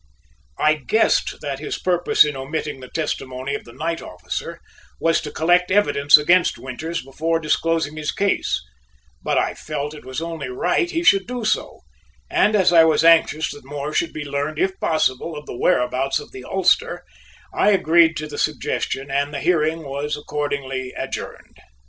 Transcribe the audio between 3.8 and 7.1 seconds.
officer was to collect evidence against Winters